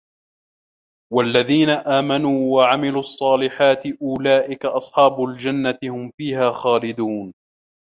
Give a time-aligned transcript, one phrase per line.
[1.13, 7.33] وَالَّذِينَ آمَنُوا وَعَمِلُوا الصَّالِحَاتِ أُولَٰئِكَ أَصْحَابُ الْجَنَّةِ ۖ هُمْ فِيهَا خَالِدُونَ